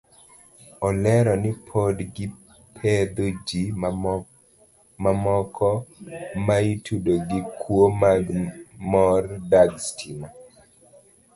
Olero 0.87 1.33
ni 1.43 1.51
pod 1.67 1.95
gipedho 2.15 3.25
ji 3.47 3.61
mamoko 5.03 5.69
maitudo 6.47 7.13
gi 7.29 7.39
kuo 7.59 7.85
mag 8.01 8.25
mor 8.91 9.23
dag 9.51 9.71
stima. 9.87 10.27